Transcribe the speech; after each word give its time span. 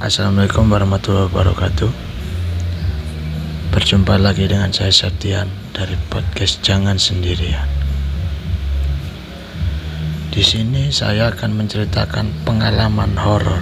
Assalamualaikum 0.00 0.64
warahmatullahi 0.72 1.28
wabarakatuh. 1.28 1.92
Berjumpa 3.68 4.16
lagi 4.16 4.48
dengan 4.48 4.72
saya 4.72 4.88
Septian 4.88 5.44
dari 5.76 5.92
podcast 6.08 6.64
Jangan 6.64 6.96
Sendirian. 6.96 7.68
Di 10.32 10.40
sini 10.40 10.88
saya 10.88 11.28
akan 11.28 11.52
menceritakan 11.52 12.48
pengalaman 12.48 13.12
horor 13.20 13.60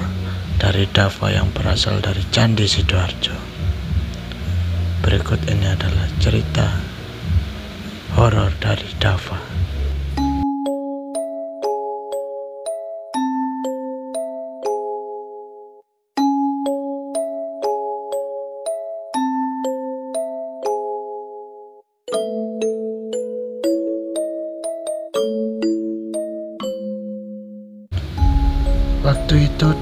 dari 0.63 0.87
Dava 0.95 1.27
yang 1.35 1.51
berasal 1.51 1.99
dari 1.99 2.23
Candi 2.31 2.71
Sidoarjo. 2.71 3.35
Berikut 5.03 5.43
ini 5.51 5.67
adalah 5.67 6.07
cerita 6.23 6.71
horor 8.15 8.55
dari 8.63 8.87
Dava. 9.03 9.58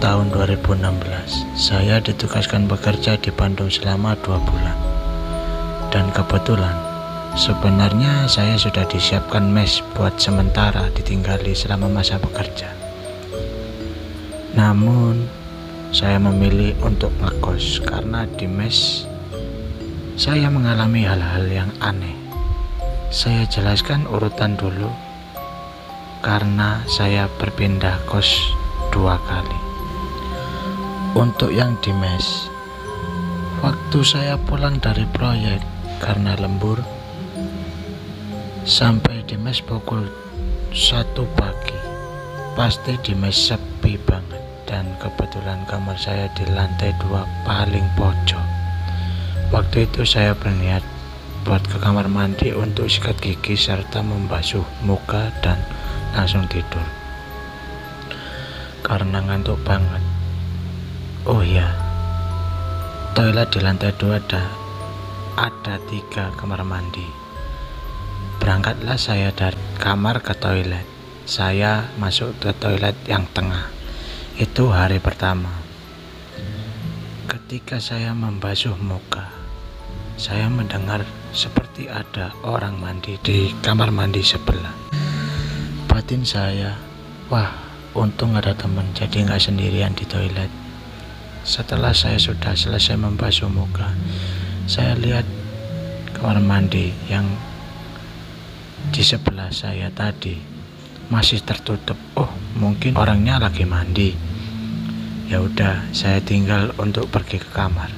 Tahun 0.06 0.30
2016, 0.30 0.86
saya 1.58 1.98
ditugaskan 1.98 2.70
bekerja 2.70 3.18
di 3.18 3.34
Bandung 3.34 3.66
selama 3.66 4.14
dua 4.22 4.38
bulan. 4.38 4.78
Dan 5.90 6.14
kebetulan, 6.14 6.78
sebenarnya 7.34 8.30
saya 8.30 8.54
sudah 8.54 8.86
disiapkan 8.86 9.50
mes 9.50 9.82
buat 9.98 10.14
sementara 10.14 10.94
ditinggali 10.94 11.58
selama 11.58 11.90
masa 11.90 12.22
bekerja. 12.22 12.70
Namun, 14.54 15.26
saya 15.90 16.22
memilih 16.22 16.78
untuk 16.86 17.10
ngekos 17.18 17.82
karena 17.82 18.30
di 18.38 18.46
mes 18.46 19.10
saya 20.14 20.46
mengalami 20.46 21.02
hal-hal 21.02 21.50
yang 21.50 21.70
aneh. 21.82 22.14
Saya 23.10 23.42
jelaskan 23.50 24.06
urutan 24.06 24.54
dulu 24.54 24.86
karena 26.22 26.86
saya 26.86 27.26
berpindah 27.42 27.98
kos 28.06 28.38
dua 28.94 29.18
kali. 29.26 29.75
Untuk 31.16 31.48
yang 31.48 31.80
di 31.80 31.96
mes, 31.96 32.52
waktu 33.64 34.04
saya 34.04 34.36
pulang 34.36 34.76
dari 34.76 35.08
proyek 35.16 35.64
karena 35.96 36.36
lembur, 36.36 36.76
sampai 38.68 39.24
di 39.24 39.40
mes 39.40 39.64
pukul 39.64 40.12
satu 40.76 41.24
pagi, 41.32 41.80
pasti 42.52 43.00
di 43.00 43.16
mes 43.16 43.32
sepi 43.32 43.96
banget 43.96 44.44
dan 44.68 44.92
kebetulan 45.00 45.64
kamar 45.64 45.96
saya 45.96 46.28
di 46.36 46.44
lantai 46.52 46.92
dua 47.00 47.24
paling 47.48 47.88
pojok. 47.96 48.46
Waktu 49.56 49.88
itu 49.88 50.04
saya 50.04 50.36
berniat 50.36 50.84
buat 51.48 51.64
ke 51.64 51.80
kamar 51.80 52.12
mandi 52.12 52.52
untuk 52.52 52.92
sikat 52.92 53.16
gigi 53.24 53.56
serta 53.56 54.04
membasuh 54.04 54.68
muka 54.84 55.32
dan 55.40 55.56
langsung 56.12 56.44
tidur 56.52 56.84
karena 58.84 59.24
ngantuk 59.24 59.56
banget. 59.64 60.15
Oh 61.26 61.42
iya, 61.42 61.74
toilet 63.10 63.50
di 63.50 63.58
lantai 63.58 63.90
dua 63.98 64.22
ada 64.22 64.46
ada 65.34 65.74
tiga 65.90 66.30
kamar 66.38 66.62
mandi. 66.62 67.02
Berangkatlah 68.38 68.94
saya 68.94 69.34
dari 69.34 69.58
kamar 69.74 70.22
ke 70.22 70.38
toilet. 70.38 70.86
Saya 71.26 71.90
masuk 71.98 72.38
ke 72.38 72.54
toilet 72.54 72.94
yang 73.10 73.26
tengah. 73.34 73.74
Itu 74.38 74.70
hari 74.70 75.02
pertama. 75.02 75.50
Ketika 77.26 77.82
saya 77.82 78.14
membasuh 78.14 78.78
muka, 78.78 79.26
saya 80.14 80.46
mendengar 80.46 81.02
seperti 81.34 81.90
ada 81.90 82.30
orang 82.46 82.78
mandi 82.78 83.18
di 83.18 83.50
kamar 83.66 83.90
mandi 83.90 84.22
sebelah. 84.22 84.78
Batin 85.90 86.22
saya, 86.22 86.78
wah 87.26 87.66
Untung 87.96 88.36
ada 88.36 88.52
teman, 88.52 88.84
jadi 88.92 89.24
nggak 89.24 89.40
sendirian 89.40 89.96
di 89.96 90.04
toilet. 90.04 90.65
Setelah 91.46 91.94
saya 91.94 92.18
sudah 92.18 92.58
selesai 92.58 92.98
membasuh 92.98 93.46
muka, 93.46 93.94
saya 94.66 94.98
lihat 94.98 95.22
kamar 96.10 96.42
mandi 96.42 96.90
yang 97.06 97.22
di 98.90 99.06
sebelah 99.06 99.54
saya 99.54 99.86
tadi 99.94 100.34
masih 101.06 101.38
tertutup. 101.46 101.94
Oh, 102.18 102.34
mungkin 102.58 102.98
orangnya 102.98 103.38
lagi 103.38 103.62
mandi. 103.62 104.10
Ya 105.30 105.38
udah, 105.38 105.86
saya 105.94 106.18
tinggal 106.18 106.74
untuk 106.82 107.14
pergi 107.14 107.38
ke 107.38 107.46
kamar. 107.54 107.94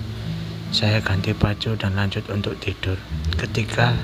Saya 0.69 1.01
ganti 1.01 1.33
baju 1.33 1.73
dan 1.81 1.97
lanjut 1.97 2.29
untuk 2.29 2.53
tidur. 2.61 3.01
Ketika 3.41 3.97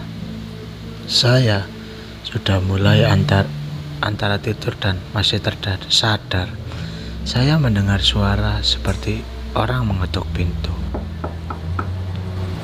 saya 1.04 1.68
sudah 2.24 2.64
mulai 2.64 3.04
antar 3.04 3.44
antara 4.00 4.40
tidur 4.40 4.72
dan 4.80 4.96
masih 5.12 5.36
sadar, 5.92 6.48
saya 7.28 7.60
mendengar 7.60 8.00
suara 8.00 8.64
seperti 8.64 9.33
orang 9.54 9.86
mengetuk 9.86 10.26
pintu. 10.34 10.74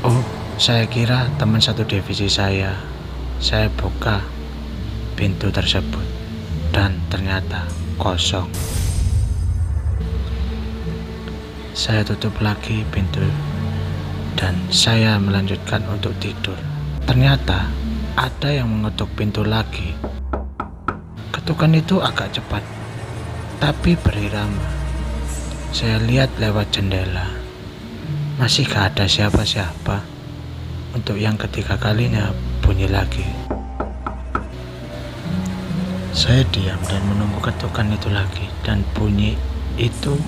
Oh, 0.02 0.22
saya 0.58 0.86
kira 0.90 1.30
teman 1.38 1.62
satu 1.62 1.86
divisi 1.86 2.26
saya. 2.26 2.74
Saya 3.40 3.72
buka 3.72 4.20
pintu 5.16 5.48
tersebut 5.48 6.04
dan 6.74 7.00
ternyata 7.08 7.64
kosong. 7.96 8.50
Saya 11.72 12.04
tutup 12.04 12.36
lagi 12.44 12.84
pintu 12.92 13.24
dan 14.36 14.58
saya 14.68 15.16
melanjutkan 15.16 15.80
untuk 15.88 16.12
tidur. 16.20 16.58
Ternyata 17.08 17.70
ada 18.18 18.48
yang 18.52 18.68
mengetuk 18.68 19.08
pintu 19.16 19.40
lagi 19.40 19.96
Ketukan 21.50 21.74
itu 21.74 21.98
agak 21.98 22.30
cepat, 22.30 22.62
tapi 23.58 23.98
berirama. 23.98 24.79
Saya 25.70 26.02
lihat 26.02 26.34
lewat 26.42 26.74
jendela, 26.74 27.30
masih 28.42 28.66
gak 28.66 28.90
ada 28.90 29.06
siapa-siapa. 29.06 30.02
Untuk 30.98 31.14
yang 31.14 31.38
ketiga 31.38 31.78
kalinya 31.78 32.34
bunyi 32.58 32.90
lagi. 32.90 33.22
Saya 36.10 36.42
diam 36.50 36.82
dan 36.90 36.98
menunggu 37.06 37.38
ketukan 37.38 37.86
itu 37.94 38.10
lagi 38.10 38.50
dan 38.66 38.82
bunyi 38.98 39.38
itu 39.78 40.18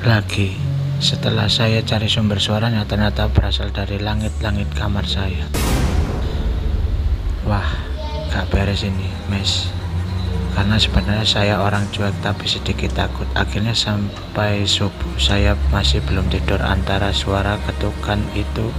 lagi. 0.00 0.56
Setelah 0.96 1.52
saya 1.52 1.84
cari 1.84 2.08
sumber 2.08 2.40
suaranya 2.40 2.88
ternyata 2.88 3.28
berasal 3.28 3.68
dari 3.68 4.00
langit-langit 4.00 4.72
kamar 4.72 5.04
saya. 5.04 5.44
Wah, 7.44 7.68
gak 8.32 8.48
beres 8.48 8.80
ini 8.80 9.12
mes 9.28 9.83
karena 10.54 10.78
sebenarnya 10.78 11.26
saya 11.26 11.54
orang 11.58 11.90
cuek 11.90 12.14
tapi 12.22 12.46
sedikit 12.46 12.94
takut. 12.94 13.26
Akhirnya 13.34 13.74
sampai 13.74 14.62
subuh 14.62 15.18
saya 15.18 15.58
masih 15.74 15.98
belum 16.06 16.30
tidur. 16.30 16.62
Antara 16.62 17.10
suara 17.10 17.58
ketukan 17.66 18.22
itu 18.38 18.70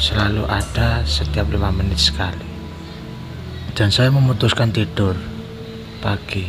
selalu 0.00 0.48
ada 0.48 1.04
setiap 1.04 1.44
lima 1.52 1.68
menit 1.68 2.00
sekali. 2.00 2.48
Dan 3.76 3.92
saya 3.92 4.08
memutuskan 4.08 4.72
tidur 4.72 5.14
pagi. 6.00 6.48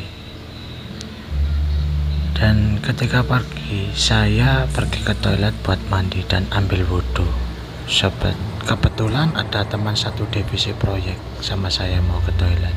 Dan 2.36 2.80
ketika 2.80 3.20
pagi 3.24 3.92
saya 3.92 4.64
pergi 4.72 5.04
ke 5.04 5.14
toilet 5.20 5.56
buat 5.64 5.80
mandi 5.92 6.24
dan 6.28 6.48
ambil 6.56 6.84
wudhu 6.88 7.45
sobat 7.86 8.34
kebetulan 8.66 9.30
ada 9.38 9.62
teman 9.62 9.94
satu 9.94 10.26
divisi 10.34 10.74
proyek 10.74 11.22
sama 11.38 11.70
saya 11.70 12.02
mau 12.02 12.18
ke 12.26 12.34
toilet. 12.34 12.74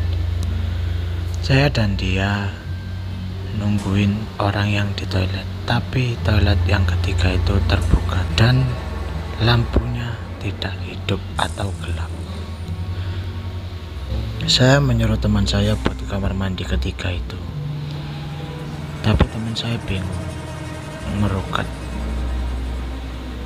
Saya 1.41 1.73
dan 1.73 1.97
dia 1.97 2.53
nungguin 3.57 4.37
orang 4.37 4.69
yang 4.69 4.89
di 4.93 5.09
toilet 5.09 5.49
tapi 5.65 6.13
toilet 6.21 6.61
yang 6.69 6.85
ketiga 6.85 7.33
itu 7.33 7.57
terbuka 7.65 8.21
dan 8.37 8.61
lampunya 9.41 10.13
tidak 10.45 10.77
hidup 10.85 11.21
atau 11.41 11.73
gelap. 11.81 12.13
Saya 14.45 14.81
menyuruh 14.81 15.17
teman 15.17 15.49
saya 15.49 15.73
buat 15.77 15.97
kamar 16.09 16.37
mandi 16.37 16.69
ketiga 16.69 17.13
itu. 17.13 17.37
Tapi 19.01 19.25
teman 19.33 19.57
saya 19.57 19.81
bingung 19.89 20.25
merukat 21.17 21.65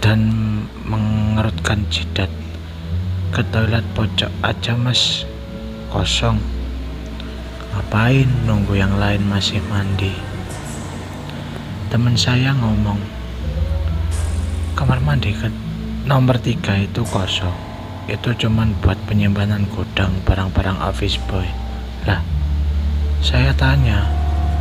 dan 0.02 0.26
mengerutkan 0.86 1.86
jidat. 1.88 2.28
Ke 3.32 3.40
toilet 3.48 3.84
pojok 3.96 4.30
aja 4.44 4.76
mas. 4.76 5.24
Kosong. 5.92 6.40
Ngapain 7.72 8.28
nunggu 8.44 8.76
yang 8.76 8.96
lain 9.00 9.24
masih 9.28 9.64
mandi? 9.72 10.12
Teman 11.88 12.16
saya 12.16 12.52
ngomong 12.56 13.00
kamar 14.76 15.00
mandi 15.04 15.32
ke 15.32 15.48
nomor 16.04 16.36
tiga 16.40 16.76
itu 16.76 17.04
kosong. 17.08 17.54
Itu 18.10 18.34
cuman 18.34 18.74
buat 18.82 18.98
penyimpanan 19.06 19.70
gudang 19.70 20.10
barang-barang 20.26 20.80
office 20.84 21.16
boy. 21.30 21.46
Lah 22.04 22.20
saya 23.22 23.54
tanya 23.54 24.02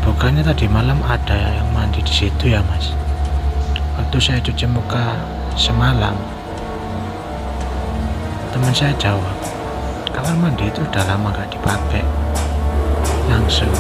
bukannya 0.06 0.46
tadi 0.46 0.70
malam 0.70 1.02
ada 1.02 1.34
yang 1.34 1.68
mandi 1.74 2.00
di 2.06 2.14
situ 2.14 2.54
ya 2.54 2.62
mas? 2.70 2.94
Waktu 3.98 4.18
saya 4.22 4.40
cuci 4.40 4.66
muka 4.70 5.18
semalam. 5.56 6.16
Teman 8.52 8.74
saya 8.76 8.92
jawab 9.00 9.36
kamar 10.12 10.36
mandi 10.38 10.68
itu 10.68 10.84
udah 10.84 11.04
lama 11.08 11.32
gak 11.32 11.50
dipakai. 11.56 12.04
Langsung 13.32 13.72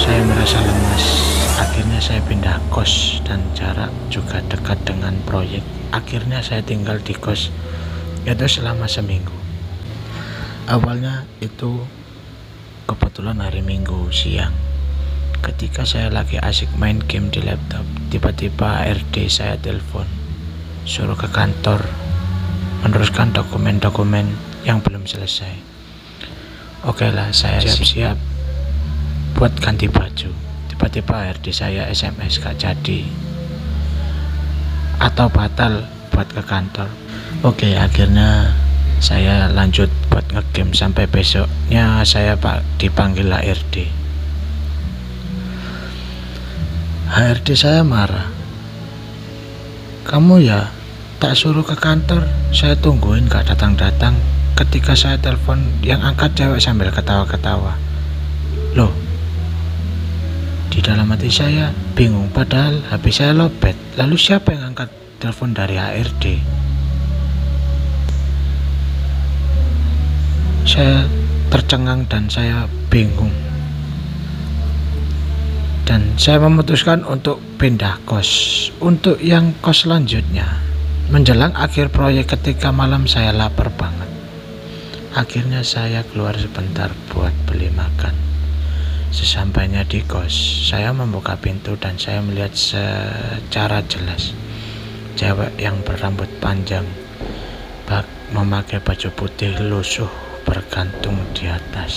saya 0.00 0.20
merasa 0.24 0.58
lemas. 0.64 1.04
Akhirnya 1.54 2.02
saya 2.02 2.18
pindah 2.26 2.58
kos 2.72 3.22
dan 3.22 3.38
jarak 3.54 3.92
juga 4.10 4.42
dekat 4.50 4.80
dengan 4.82 5.14
proyek. 5.22 5.62
Akhirnya 5.94 6.42
saya 6.42 6.64
tinggal 6.66 6.98
di 6.98 7.14
kos 7.14 7.52
itu 8.26 8.46
selama 8.48 8.90
seminggu. 8.90 9.32
Awalnya 10.66 11.28
itu 11.44 11.84
kebetulan 12.88 13.38
hari 13.38 13.60
minggu 13.60 14.08
siang. 14.10 14.56
Ketika 15.44 15.84
saya 15.84 16.08
lagi 16.08 16.40
asik 16.40 16.72
main 16.80 17.04
game 17.04 17.28
di 17.28 17.44
laptop 17.44 17.84
tiba-tiba 18.08 18.88
RD 18.88 19.28
saya 19.28 19.60
telepon 19.60 20.23
suruh 20.84 21.16
ke 21.16 21.28
kantor 21.32 21.80
meneruskan 22.84 23.32
dokumen-dokumen 23.32 24.28
yang 24.68 24.84
belum 24.84 25.08
selesai. 25.08 25.56
Oke 26.84 27.08
lah 27.08 27.32
saya 27.32 27.64
siap-siap 27.64 28.20
buat 29.36 29.56
ganti 29.56 29.88
baju. 29.88 30.28
Tiba-tiba 30.68 31.32
RD 31.40 31.46
saya 31.48 31.88
SMS 31.88 32.36
gak 32.44 32.60
jadi. 32.60 33.08
Atau 35.00 35.32
batal 35.32 35.88
buat 36.12 36.28
ke 36.28 36.44
kantor. 36.44 36.92
Oke 37.40 37.72
akhirnya 37.80 38.52
saya 39.04 39.48
lanjut 39.52 39.88
buat 40.08 40.24
ngegame 40.32 40.72
sampai 40.72 41.04
besoknya 41.04 42.00
saya 42.08 42.40
pak 42.40 42.64
dipanggil 42.80 43.28
HRD 43.28 43.90
HRD 47.12 47.48
saya 47.52 47.84
marah 47.84 48.33
kamu 50.04 50.44
ya 50.44 50.68
tak 51.18 51.34
suruh 51.34 51.64
ke 51.64 51.74
kantor. 51.74 52.28
Saya 52.52 52.76
tungguin 52.76 53.26
gak 53.26 53.48
datang-datang. 53.48 54.14
Ketika 54.54 54.94
saya 54.94 55.18
telepon 55.18 55.66
yang 55.82 55.98
angkat 56.04 56.36
cewek 56.38 56.62
sambil 56.62 56.92
ketawa-ketawa. 56.94 57.74
Loh 58.78 58.92
di 60.70 60.82
dalam 60.82 61.06
hati 61.06 61.30
saya 61.30 61.70
bingung 61.94 62.30
padahal 62.34 62.82
habis 62.92 63.18
saya 63.18 63.34
lobet. 63.34 63.74
Lalu 63.98 64.14
siapa 64.18 64.54
yang 64.54 64.74
angkat 64.74 64.90
telepon 65.22 65.56
dari 65.56 65.78
HRD 65.78 66.42
saya 70.64 71.06
tercengang 71.52 72.08
dan 72.10 72.26
saya 72.26 72.66
bingung 72.90 73.30
dan 75.84 76.16
saya 76.16 76.40
memutuskan 76.40 77.04
untuk 77.04 77.40
pindah 77.60 78.00
kos 78.08 78.72
untuk 78.80 79.20
yang 79.20 79.52
kos 79.60 79.84
selanjutnya. 79.84 80.48
Menjelang 81.12 81.52
akhir 81.52 81.92
proyek 81.92 82.32
ketika 82.32 82.72
malam 82.72 83.04
saya 83.04 83.36
lapar 83.36 83.68
banget. 83.76 84.08
Akhirnya 85.12 85.60
saya 85.60 86.00
keluar 86.08 86.34
sebentar 86.34 86.88
buat 87.12 87.30
beli 87.44 87.68
makan. 87.70 88.16
Sesampainya 89.12 89.84
di 89.84 90.00
kos 90.02 90.32
saya 90.66 90.90
membuka 90.96 91.36
pintu 91.36 91.76
dan 91.76 92.00
saya 92.00 92.24
melihat 92.24 92.56
secara 92.56 93.84
jelas 93.86 94.32
cewek 95.14 95.54
yang 95.60 95.78
berambut 95.86 96.26
panjang 96.42 96.82
bak 97.86 98.08
memakai 98.34 98.82
baju 98.82 99.12
putih 99.14 99.54
lusuh 99.62 100.10
bergantung 100.42 101.14
di 101.36 101.46
atas 101.46 101.94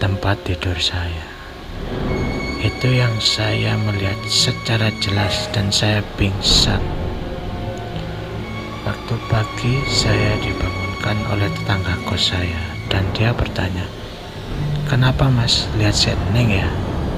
tempat 0.00 0.40
tidur 0.48 0.80
saya 0.80 1.33
itu 2.64 2.96
yang 2.96 3.12
saya 3.20 3.76
melihat 3.84 4.16
secara 4.24 4.88
jelas 4.96 5.52
dan 5.52 5.68
saya 5.68 6.00
pingsan. 6.16 6.80
Waktu 8.88 9.14
pagi 9.28 9.84
saya 9.84 10.40
dibangunkan 10.40 11.20
oleh 11.28 11.52
tetangga 11.52 11.92
kos 12.08 12.32
saya 12.32 12.56
dan 12.88 13.04
dia 13.12 13.36
bertanya 13.36 13.84
kenapa 14.88 15.28
mas? 15.28 15.68
Lihat 15.76 15.92
set 15.92 16.16
neng 16.32 16.48
ya? 16.48 16.64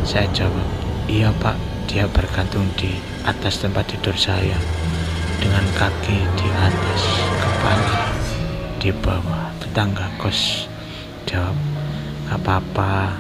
Saya 0.03 0.27
jawab 0.35 0.67
iya 1.07 1.31
pak. 1.39 1.55
Dia 1.87 2.11
bergantung 2.11 2.67
di 2.75 2.99
atas 3.23 3.63
tempat 3.63 3.87
tidur 3.87 4.19
saya 4.19 4.59
dengan 5.39 5.63
kaki 5.79 6.19
di 6.35 6.49
atas 6.59 7.03
kepala 7.39 8.03
di 8.83 8.91
bawah 8.91 9.55
tetangga 9.63 10.11
kos 10.19 10.67
jawab 11.31 11.55
apa-apa 12.35 13.15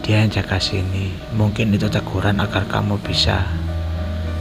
dia 0.00 0.24
yang 0.24 0.32
jaga 0.32 0.56
sini. 0.56 1.12
Mungkin 1.36 1.76
itu 1.76 1.86
teguran 1.92 2.40
agar 2.40 2.64
kamu 2.66 2.96
bisa 3.04 3.44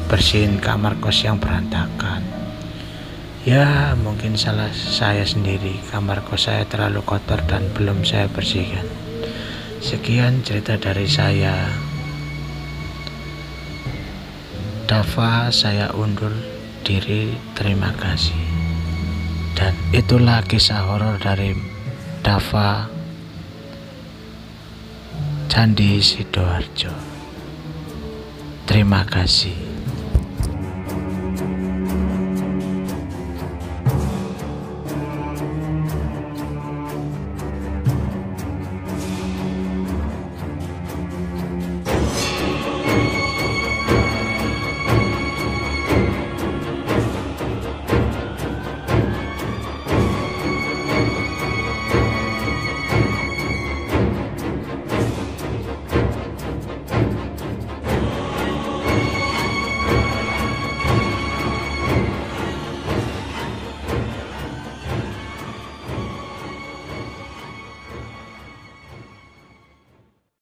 bersihin 0.10 0.58
kamar 0.58 0.98
kos 0.98 1.22
yang 1.22 1.38
berantakan. 1.38 2.26
Ya 3.48 3.96
mungkin 4.00 4.36
salah 4.36 4.72
saya 4.72 5.24
sendiri. 5.24 5.80
Kamar 5.92 6.24
kos 6.28 6.48
saya 6.48 6.68
terlalu 6.68 7.04
kotor 7.04 7.40
dan 7.48 7.68
belum 7.76 8.04
saya 8.04 8.28
bersihkan. 8.32 8.88
Sekian 9.80 10.44
cerita 10.44 10.76
dari 10.76 11.08
saya. 11.08 11.56
Dava 14.90 15.54
saya 15.54 15.94
undur 15.96 16.34
diri. 16.84 17.38
Terima 17.56 17.96
kasih. 17.96 18.44
Dan 19.56 19.76
itulah 19.92 20.44
kisah 20.44 20.88
horor 20.88 21.20
dari 21.20 21.52
Dava 22.24 22.99
Candi 25.50 25.98
Sidoarjo. 25.98 26.94
Terima 28.70 29.02
kasih 29.02 29.69